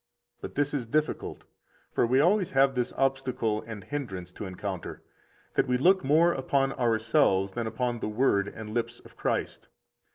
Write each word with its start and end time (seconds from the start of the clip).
63 0.37 0.41
But 0.41 0.55
this 0.55 0.73
is 0.73 0.85
difficult; 0.87 1.45
for 1.91 2.07
we 2.07 2.19
always 2.19 2.53
have 2.53 2.73
this 2.73 2.91
obstacle 2.93 3.63
and 3.67 3.83
hindrance 3.83 4.31
to 4.31 4.47
encounter, 4.47 5.03
that 5.53 5.67
we 5.67 5.77
look 5.77 6.03
more 6.03 6.33
upon 6.33 6.73
ourselves 6.73 7.51
than 7.51 7.67
upon 7.67 7.99
the 7.99 8.09
Word 8.09 8.47
and 8.47 8.71
lips 8.71 8.99
of 9.01 9.15
Christ. 9.15 9.67